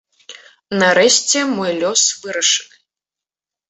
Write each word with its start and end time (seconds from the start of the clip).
Нарэшце 0.79 1.39
мой 1.55 1.71
лёс 1.81 2.01
вырашаны. 2.25 2.75